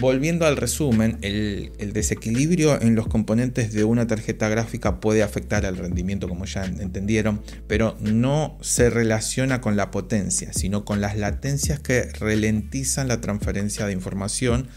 Volviendo 0.00 0.46
al 0.46 0.56
resumen, 0.56 1.18
el, 1.22 1.92
desequilibrio 1.92 2.80
en 2.80 2.94
los 2.94 3.06
componentes 3.06 3.72
de 3.72 3.84
una 3.84 4.06
tarjeta 4.06 4.48
gráfica 4.48 5.00
puede 5.00 5.22
afectar 5.22 5.66
al 5.66 5.76
rendimiento, 5.76 6.28
como 6.28 6.44
ya 6.44 6.64
entendieron, 6.64 7.42
pero 7.68 7.96
no 8.00 8.58
se 8.62 8.90
relaciona 8.90 9.60
con 9.60 9.76
la 9.76 9.90
potencia, 9.90 10.52
sino 10.52 10.84
con 10.84 11.00
las 11.00 11.16
latencias 11.16 11.80
que 11.80 12.04
ralentizan 12.18 13.08
la 13.08 13.20
transferencia 13.20 13.86
de 13.86 13.92
información 13.92 14.68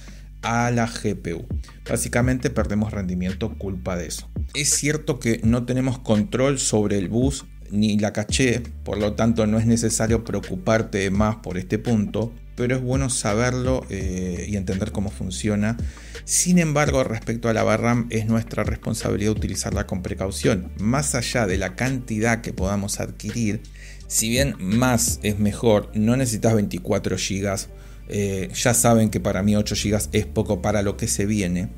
a 0.42 0.70
la 0.70 0.86
GPU. 0.86 1.48
Básicamente 1.90 2.50
perdemos 2.50 2.92
rendimiento 2.92 3.58
culpa 3.58 3.96
de 3.96 4.08
eso. 4.08 4.30
Es 4.54 4.70
cierto 4.70 5.20
que 5.20 5.40
no 5.44 5.66
tenemos 5.66 5.98
control 5.98 6.60
sobre 6.60 6.98
el 6.98 7.10
bus 7.10 7.46
ni 7.72 7.98
la 7.98 8.14
caché, 8.14 8.62
por 8.84 8.98
lo 8.98 9.14
tanto 9.14 9.48
no 9.48 9.58
es 9.58 9.66
necesario 9.66 10.24
preocuparte 10.24 11.10
más 11.10 11.38
por 11.38 11.58
este 11.58 11.80
punto, 11.80 12.32
pero 12.56 12.76
es 12.76 12.82
bueno 12.82 13.10
saberlo 13.10 13.86
eh, 13.90 14.46
y 14.48 14.56
entender 14.56 14.92
cómo 14.92 15.12
funciona. 15.12 15.78
Sin 16.24 16.58
embargo, 16.58 17.04
respecto 17.04 17.50
a 17.50 17.54
la 17.54 17.64
VRAM, 17.64 18.08
es 18.10 18.26
nuestra 18.26 18.64
responsabilidad 18.64 19.32
utilizarla 19.32 19.86
con 19.86 20.02
precaución. 20.02 20.72
Más 20.80 21.16
allá 21.16 21.46
de 21.46 21.58
la 21.58 21.76
cantidad 21.76 22.42
que 22.42 22.54
podamos 22.54 23.00
adquirir, 23.00 23.62
si 24.08 24.30
bien 24.30 24.56
más 24.60 25.20
es 25.24 25.40
mejor, 25.40 25.92
no 25.94 26.16
necesitas 26.16 26.56
24 26.56 27.18
GB. 27.18 27.68
Eh, 28.08 28.50
ya 28.54 28.74
saben 28.74 29.10
que 29.10 29.20
para 29.20 29.42
mí 29.42 29.56
8 29.56 29.76
GB 29.76 30.10
es 30.14 30.26
poco 30.26 30.62
para 30.62 30.84
lo 30.84 30.96
que 30.96 31.08
se 31.08 31.26
viene 31.26 31.70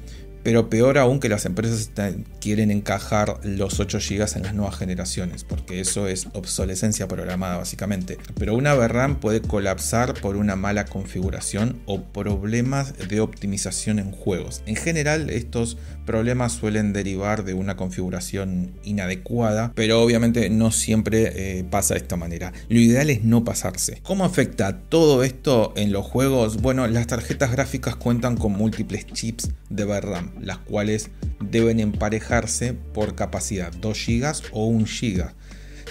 pero 0.48 0.70
peor 0.70 0.98
aún 0.98 1.20
que 1.20 1.28
las 1.28 1.46
empresas 1.46 1.92
quieren 2.40 2.72
encajar 2.72 3.38
los 3.44 3.82
8 3.82 3.98
GB 4.00 4.38
en 4.38 4.44
las 4.44 4.54
nuevas 4.54 4.78
generaciones, 4.78 5.44
porque 5.44 5.82
eso 5.82 6.08
es 6.08 6.30
obsolescencia 6.32 7.06
programada 7.06 7.58
básicamente. 7.58 8.18
Pero 8.40 8.56
una 8.56 8.74
VRAM 8.74 9.20
puede 9.20 9.42
colapsar 9.42 10.14
por 10.14 10.38
una 10.38 10.56
mala 10.56 10.86
configuración 10.86 11.82
o 11.86 12.02
problemas 12.02 12.94
de 13.10 13.20
optimización 13.20 14.00
en 14.00 14.14
juegos. 14.14 14.64
En 14.66 14.78
general 14.78 15.30
estos 15.32 15.78
problemas 16.06 16.54
suelen 16.54 16.94
derivar 16.94 17.44
de 17.44 17.54
una 17.54 17.76
configuración 17.76 18.72
inadecuada, 18.86 19.74
pero 19.76 20.02
obviamente 20.02 20.50
no 20.50 20.72
siempre 20.72 21.60
eh, 21.60 21.66
pasa 21.66 21.96
de 21.96 22.00
esta 22.00 22.16
manera. 22.16 22.54
Lo 22.70 22.80
ideal 22.80 23.10
es 23.10 23.26
no 23.26 23.44
pasarse. 23.44 24.00
¿Cómo 24.02 24.24
afecta 24.24 24.80
todo 24.80 25.24
esto 25.24 25.74
en 25.76 25.92
los 25.92 26.06
juegos? 26.06 26.62
Bueno, 26.62 26.88
las 26.88 27.08
tarjetas 27.08 27.52
gráficas 27.52 27.98
cuentan 27.98 28.38
con 28.38 28.54
múltiples 28.54 29.08
chips 29.08 29.50
de 29.70 29.84
VRAM 29.84 30.37
las 30.42 30.58
cuales 30.60 31.10
deben 31.40 31.80
emparejarse 31.80 32.74
por 32.74 33.16
capacidad 33.16 33.72
2 33.72 34.06
GB 34.06 34.34
o 34.52 34.68
1 34.68 34.86
GB, 34.86 35.26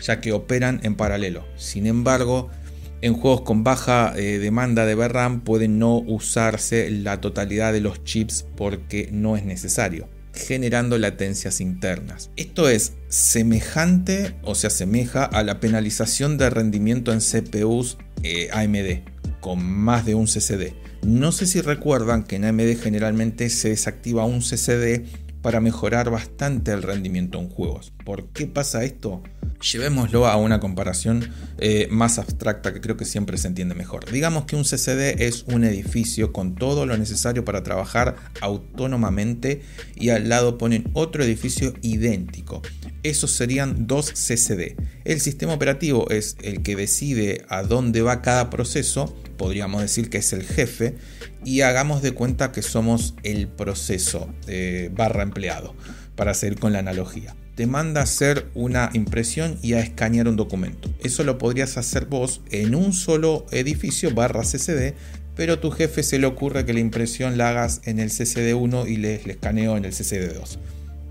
ya 0.02 0.20
que 0.20 0.32
operan 0.32 0.80
en 0.82 0.94
paralelo. 0.94 1.44
Sin 1.56 1.86
embargo, 1.86 2.50
en 3.02 3.14
juegos 3.14 3.42
con 3.42 3.62
baja 3.62 4.14
eh, 4.16 4.38
demanda 4.38 4.86
de 4.86 4.94
VRAM 4.94 5.42
pueden 5.42 5.78
no 5.78 5.98
usarse 5.98 6.90
la 6.90 7.20
totalidad 7.20 7.72
de 7.72 7.80
los 7.80 8.02
chips 8.04 8.46
porque 8.56 9.10
no 9.12 9.36
es 9.36 9.44
necesario, 9.44 10.08
generando 10.32 10.98
latencias 10.98 11.60
internas. 11.60 12.30
Esto 12.36 12.68
es 12.68 12.94
semejante 13.08 14.34
o 14.42 14.54
se 14.54 14.66
asemeja 14.66 15.24
a 15.24 15.42
la 15.42 15.60
penalización 15.60 16.38
de 16.38 16.50
rendimiento 16.50 17.12
en 17.12 17.20
CPUs 17.20 17.98
eh, 18.22 18.48
AMD 18.52 19.16
con 19.40 19.62
más 19.62 20.06
de 20.06 20.14
un 20.14 20.26
CCD. 20.26 20.74
No 21.02 21.32
sé 21.32 21.46
si 21.46 21.60
recuerdan 21.60 22.24
que 22.24 22.36
en 22.36 22.44
AMD 22.44 22.80
generalmente 22.82 23.48
se 23.50 23.68
desactiva 23.68 24.24
un 24.24 24.40
CCD 24.40 25.04
para 25.46 25.60
mejorar 25.60 26.10
bastante 26.10 26.72
el 26.72 26.82
rendimiento 26.82 27.38
en 27.38 27.48
juegos. 27.48 27.92
¿Por 28.04 28.30
qué 28.30 28.48
pasa 28.48 28.82
esto? 28.82 29.22
Llevémoslo 29.60 30.26
a 30.26 30.36
una 30.36 30.58
comparación 30.58 31.30
eh, 31.58 31.86
más 31.88 32.18
abstracta 32.18 32.74
que 32.74 32.80
creo 32.80 32.96
que 32.96 33.04
siempre 33.04 33.38
se 33.38 33.46
entiende 33.46 33.76
mejor. 33.76 34.10
Digamos 34.10 34.44
que 34.46 34.56
un 34.56 34.64
CCD 34.64 35.22
es 35.22 35.44
un 35.44 35.62
edificio 35.62 36.32
con 36.32 36.56
todo 36.56 36.84
lo 36.84 36.96
necesario 36.98 37.44
para 37.44 37.62
trabajar 37.62 38.16
autónomamente 38.40 39.62
y 39.94 40.08
al 40.08 40.28
lado 40.28 40.58
ponen 40.58 40.90
otro 40.94 41.22
edificio 41.22 41.74
idéntico. 41.80 42.60
Esos 43.04 43.30
serían 43.30 43.86
dos 43.86 44.12
CCD. 44.12 44.74
El 45.04 45.20
sistema 45.20 45.54
operativo 45.54 46.10
es 46.10 46.36
el 46.42 46.62
que 46.62 46.74
decide 46.74 47.44
a 47.48 47.62
dónde 47.62 48.02
va 48.02 48.20
cada 48.20 48.50
proceso, 48.50 49.16
podríamos 49.36 49.82
decir 49.82 50.10
que 50.10 50.18
es 50.18 50.32
el 50.32 50.42
jefe, 50.42 50.96
y 51.44 51.60
hagamos 51.62 52.02
de 52.02 52.12
cuenta 52.12 52.52
que 52.52 52.62
somos 52.62 53.14
el 53.22 53.48
proceso 53.48 54.28
eh, 54.46 54.90
barra 54.92 55.22
empleado, 55.22 55.74
para 56.14 56.34
seguir 56.34 56.58
con 56.58 56.72
la 56.72 56.80
analogía 56.80 57.34
te 57.56 57.66
manda 57.66 58.02
a 58.02 58.04
hacer 58.04 58.46
una 58.54 58.90
impresión 58.92 59.58
y 59.62 59.72
a 59.72 59.80
escanear 59.80 60.28
un 60.28 60.36
documento. 60.36 60.90
Eso 61.02 61.24
lo 61.24 61.38
podrías 61.38 61.78
hacer 61.78 62.04
vos 62.04 62.42
en 62.50 62.74
un 62.74 62.92
solo 62.92 63.46
edificio 63.50 64.14
barra 64.14 64.42
CCD, 64.42 64.94
pero 65.34 65.58
tu 65.58 65.70
jefe 65.70 66.02
se 66.02 66.18
le 66.18 66.26
ocurre 66.26 66.66
que 66.66 66.74
la 66.74 66.80
impresión 66.80 67.38
la 67.38 67.48
hagas 67.48 67.80
en 67.84 67.98
el 67.98 68.10
CCD1 68.10 68.88
y 68.88 68.96
le, 68.96 69.14
escaneo 69.14 69.76
en 69.78 69.86
el 69.86 69.92
CCD2. 69.92 70.58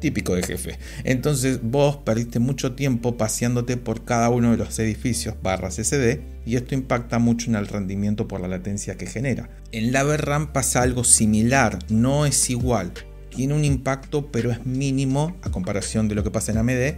Típico 0.05 0.35
de 0.35 0.43
jefe. 0.43 0.77
Entonces 1.03 1.61
vos 1.63 1.97
perdiste 1.97 2.37
mucho 2.37 2.73
tiempo 2.73 3.17
paseándote 3.17 3.75
por 3.75 4.05
cada 4.05 4.29
uno 4.29 4.51
de 4.51 4.57
los 4.57 4.77
edificios 4.77 5.33
barra 5.41 5.69
CCD 5.69 6.21
y 6.45 6.57
esto 6.57 6.75
impacta 6.75 7.17
mucho 7.17 7.49
en 7.49 7.55
el 7.55 7.67
rendimiento 7.67 8.27
por 8.27 8.39
la 8.39 8.47
latencia 8.47 8.97
que 8.97 9.07
genera. 9.07 9.49
En 9.71 9.91
la 9.91 10.03
VRAM 10.03 10.53
pasa 10.53 10.83
algo 10.83 11.03
similar, 11.03 11.79
no 11.89 12.27
es 12.27 12.51
igual 12.51 12.93
tiene 13.35 13.53
un 13.53 13.65
impacto, 13.65 14.31
pero 14.31 14.51
es 14.51 14.65
mínimo 14.65 15.35
a 15.41 15.51
comparación 15.51 16.07
de 16.07 16.15
lo 16.15 16.23
que 16.23 16.31
pasa 16.31 16.51
en 16.51 16.57
AMD 16.57 16.95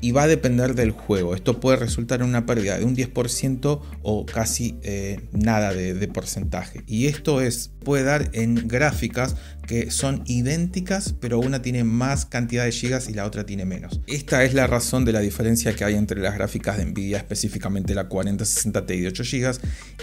y 0.00 0.12
va 0.12 0.22
a 0.22 0.26
depender 0.26 0.74
del 0.74 0.90
juego. 0.90 1.34
Esto 1.34 1.60
puede 1.60 1.76
resultar 1.76 2.20
en 2.20 2.28
una 2.28 2.46
pérdida 2.46 2.78
de 2.78 2.84
un 2.84 2.96
10% 2.96 3.80
o 4.02 4.26
casi 4.26 4.78
eh, 4.82 5.20
nada 5.32 5.72
de, 5.72 5.94
de, 5.94 6.08
porcentaje. 6.08 6.82
Y 6.86 7.06
esto 7.06 7.40
es, 7.40 7.70
puede 7.84 8.04
dar 8.04 8.30
en 8.32 8.66
gráficas 8.66 9.36
que 9.66 9.90
son 9.90 10.22
idénticas, 10.26 11.14
pero 11.20 11.38
una 11.38 11.62
tiene 11.62 11.84
más 11.84 12.26
cantidad 12.26 12.64
de 12.64 12.72
gigas 12.72 13.08
y 13.08 13.14
la 13.14 13.24
otra 13.24 13.46
tiene 13.46 13.64
menos. 13.64 14.00
Esta 14.06 14.44
es 14.44 14.54
la 14.54 14.66
razón 14.66 15.04
de 15.04 15.12
la 15.12 15.20
diferencia 15.20 15.74
que 15.74 15.84
hay 15.84 15.94
entre 15.94 16.20
las 16.20 16.34
gráficas 16.34 16.76
de 16.76 16.84
Nvidia, 16.84 17.18
específicamente 17.18 17.94
la 17.94 18.08
4060 18.08 18.86
Ti 18.86 19.00
de 19.00 19.08
8 19.08 19.22
GB 19.24 19.58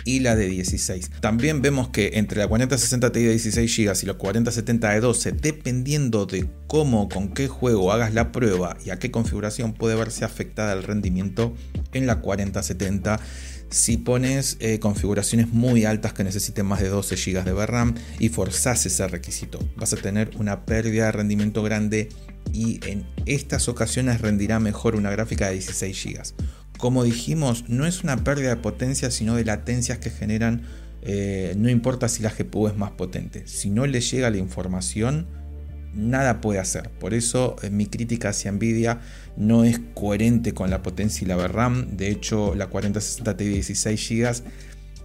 y 0.06 0.20
la 0.20 0.36
de 0.36 0.48
16. 0.48 1.12
También 1.22 1.62
vemos 1.62 1.90
que 1.90 2.12
entre 2.14 2.40
la 2.40 2.48
4060 2.48 3.12
Ti 3.12 3.20
de 3.20 3.30
16 3.32 3.78
GB 3.78 4.04
y 4.04 4.06
la 4.06 4.14
4070 4.14 4.90
de 4.90 5.00
12, 5.00 5.32
dependiendo 5.34 6.26
de 6.26 6.48
cómo, 6.68 7.10
con 7.10 7.34
qué 7.34 7.48
juego 7.48 7.92
hagas 7.92 8.14
la 8.14 8.32
prueba 8.32 8.78
y 8.86 8.90
a 8.90 8.98
qué 8.98 9.12
configuración 9.12 9.74
puede 9.74 9.96
verse 9.96 10.26
afectada 10.26 10.74
el 10.74 10.84
rendimiento 10.84 11.54
en 11.94 12.08
la 12.08 12.22
4070 12.22 13.20
si 13.72 13.98
pones 13.98 14.58
eh, 14.60 14.80
configuraciones 14.80 15.50
muy 15.50 15.86
altas 15.86 16.14
que 16.14 16.24
necesiten 16.24 16.66
más 16.66 16.82
de 16.82 16.90
12 16.90 17.16
GB 17.16 17.44
de 17.44 17.54
VRAM 17.54 17.96
y 18.20 18.30
forzas 18.30 18.86
ese 18.86 19.08
requisito, 19.08 19.60
vas 19.78 19.94
a 19.94 19.98
tener 19.98 20.32
una 20.38 20.66
pérdida 20.66 21.06
de 21.06 21.12
rendimiento 21.14 21.64
grande 21.64 22.10
y 22.54 22.80
en 22.86 23.06
estas 23.26 23.70
ocasiones 23.70 24.22
rendirá 24.22 24.60
mejor 24.60 24.96
una 24.96 25.10
gráfica 25.10 25.48
de 25.48 25.54
16 25.54 26.06
GB. 26.06 26.22
Como 26.78 27.04
dijimos, 27.04 27.66
no 27.70 27.86
es 27.86 28.04
una 28.04 28.24
pérdida 28.24 28.50
de 28.50 28.58
potencia, 28.58 29.10
sino 29.10 29.36
de 29.36 29.46
latencias 29.46 30.00
que 30.00 30.10
generan, 30.10 30.64
eh, 31.02 31.54
no 31.58 31.70
importa 31.70 32.10
si 32.10 32.22
la 32.24 32.30
GPU 32.30 32.68
es 32.68 32.76
más 32.76 32.92
potente, 32.92 33.48
si 33.48 33.70
no 33.70 33.86
le 33.86 34.02
llega 34.02 34.30
la 34.30 34.38
información, 34.38 35.28
nada 35.94 36.42
puede 36.42 36.60
hacer. 36.60 36.90
Por 36.90 37.14
eso 37.14 37.56
eh, 37.62 37.70
mi 37.70 37.86
crítica 37.86 38.30
hacia 38.30 38.52
Nvidia 38.52 39.00
no 39.38 39.64
es 39.64 39.80
coherente 39.94 40.54
con 40.54 40.70
la 40.70 40.82
potencia 40.82 41.26
y 41.26 41.28
la 41.28 41.36
VRAM. 41.36 41.98
De 41.98 42.10
hecho, 42.10 42.56
la 42.56 42.68
4060 42.68 43.38
Ti 43.38 43.44
de 43.44 43.50
16 43.52 44.10
GB 44.10 44.44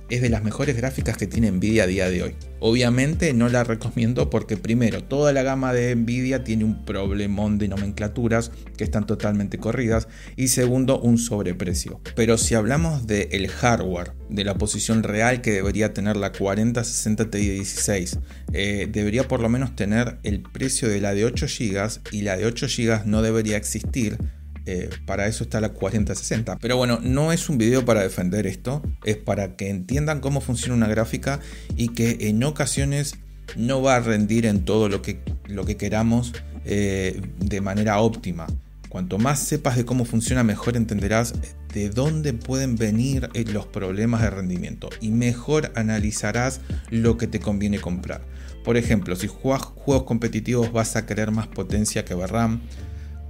es 0.08 0.22
de 0.22 0.30
las 0.30 0.42
mejores 0.42 0.76
gráficas 0.76 1.16
que 1.16 1.26
tiene 1.26 1.50
Nvidia 1.50 1.84
a 1.84 1.86
día 1.86 2.10
de 2.10 2.22
hoy. 2.22 2.34
Obviamente 2.60 3.32
no 3.34 3.48
la 3.48 3.64
recomiendo 3.64 4.30
porque 4.30 4.56
primero, 4.56 5.04
toda 5.04 5.32
la 5.32 5.42
gama 5.42 5.72
de 5.72 5.94
Nvidia 5.94 6.44
tiene 6.44 6.64
un 6.64 6.84
problemón 6.84 7.58
de 7.58 7.68
nomenclaturas 7.68 8.50
que 8.76 8.84
están 8.84 9.06
totalmente 9.06 9.58
corridas 9.58 10.08
y 10.36 10.48
segundo, 10.48 11.00
un 11.00 11.18
sobreprecio. 11.18 12.00
Pero 12.14 12.38
si 12.38 12.54
hablamos 12.54 13.06
del 13.06 13.48
hardware, 13.48 14.12
de 14.28 14.44
la 14.44 14.54
posición 14.54 15.02
real 15.02 15.42
que 15.42 15.52
debería 15.52 15.92
tener 15.92 16.16
la 16.16 16.32
4060 16.32 17.30
Ti 17.30 17.38
16, 17.38 18.18
eh, 18.52 18.88
debería 18.90 19.28
por 19.28 19.40
lo 19.40 19.48
menos 19.48 19.76
tener 19.76 20.18
el 20.22 20.42
precio 20.42 20.88
de 20.88 21.00
la 21.00 21.14
de 21.14 21.24
8 21.24 21.46
GB 21.46 22.00
y 22.12 22.22
la 22.22 22.36
de 22.36 22.46
8 22.46 22.66
GB 22.66 23.06
no 23.06 23.22
debería 23.22 23.56
existir 23.56 24.18
eh, 24.66 24.90
para 25.06 25.26
eso 25.26 25.44
está 25.44 25.60
la 25.60 25.70
4060. 25.70 26.58
Pero 26.58 26.76
bueno, 26.76 26.98
no 27.02 27.32
es 27.32 27.48
un 27.48 27.56
video 27.56 27.84
para 27.84 28.02
defender 28.02 28.46
esto, 28.46 28.82
es 29.04 29.16
para 29.16 29.56
que 29.56 29.70
entiendan 29.70 30.20
cómo 30.20 30.40
funciona 30.40 30.74
una 30.74 30.88
gráfica 30.88 31.40
y 31.76 31.88
que 31.88 32.28
en 32.28 32.42
ocasiones 32.42 33.16
no 33.56 33.80
va 33.80 33.96
a 33.96 34.00
rendir 34.00 34.44
en 34.44 34.64
todo 34.64 34.88
lo 34.88 35.02
que, 35.02 35.20
lo 35.46 35.64
que 35.64 35.76
queramos 35.76 36.32
eh, 36.64 37.20
de 37.38 37.60
manera 37.60 38.00
óptima. 38.00 38.46
Cuanto 38.88 39.18
más 39.18 39.40
sepas 39.40 39.76
de 39.76 39.84
cómo 39.84 40.04
funciona, 40.04 40.42
mejor 40.42 40.76
entenderás 40.76 41.34
de 41.72 41.90
dónde 41.90 42.32
pueden 42.32 42.76
venir 42.76 43.28
eh, 43.34 43.44
los 43.44 43.66
problemas 43.66 44.22
de 44.22 44.30
rendimiento 44.30 44.88
y 45.00 45.10
mejor 45.10 45.70
analizarás 45.74 46.60
lo 46.90 47.18
que 47.18 47.26
te 47.26 47.38
conviene 47.38 47.78
comprar. 47.78 48.22
Por 48.64 48.76
ejemplo, 48.76 49.14
si 49.14 49.28
juegas 49.28 49.62
juegos 49.62 50.04
competitivos 50.04 50.72
vas 50.72 50.96
a 50.96 51.06
querer 51.06 51.30
más 51.30 51.46
potencia 51.46 52.04
que 52.04 52.14
VRAM, 52.14 52.62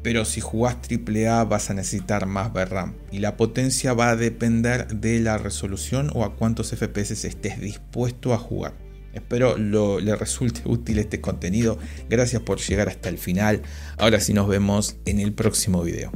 pero 0.07 0.25
si 0.25 0.41
jugás 0.41 0.77
AAA 0.89 1.43
vas 1.47 1.69
a 1.69 1.75
necesitar 1.75 2.27
más 2.27 2.53
VRAM 2.53 2.95
y 3.11 3.19
la 3.19 3.37
potencia 3.37 3.93
va 3.93 4.11
a 4.11 4.15
depender 4.15 4.87
de 4.87 5.19
la 5.19 5.37
resolución 5.37 6.13
o 6.15 6.23
a 6.23 6.37
cuántos 6.37 6.71
FPS 6.71 7.25
estés 7.25 7.61
dispuesto 7.61 8.33
a 8.33 8.39
jugar. 8.39 8.73
Espero 9.15 9.59
le 9.59 10.15
resulte 10.15 10.61
útil 10.67 11.01
este 11.01 11.21
contenido. 11.21 11.77
Gracias 12.09 12.41
por 12.41 12.61
llegar 12.61 12.89
hasta 12.89 13.09
el 13.09 13.19
final. 13.19 13.63
Ahora 13.99 14.21
sí 14.21 14.33
nos 14.33 14.47
vemos 14.47 14.95
en 15.07 15.19
el 15.19 15.33
próximo 15.33 15.83
video. 15.83 16.05